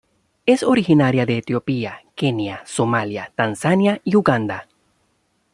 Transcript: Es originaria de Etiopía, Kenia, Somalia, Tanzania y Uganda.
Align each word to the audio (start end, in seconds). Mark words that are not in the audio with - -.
Es 0.47 0.63
originaria 0.63 1.27
de 1.27 1.37
Etiopía, 1.37 1.99
Kenia, 2.15 2.63
Somalia, 2.65 3.31
Tanzania 3.35 4.01
y 4.03 4.15
Uganda. 4.15 4.67